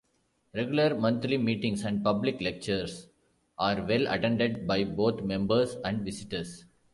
Regular 0.55 0.95
monthly 0.95 1.37
meetings 1.37 1.83
and 1.85 2.03
public 2.03 2.41
lectures 2.41 3.05
are 3.59 3.85
well 3.85 4.07
attended 4.11 4.65
by 4.65 4.83
both 4.83 5.21
members 5.21 5.75
and 5.85 6.03
visitors. 6.03 6.65